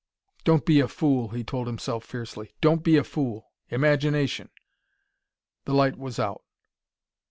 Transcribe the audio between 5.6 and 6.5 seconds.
The light was out.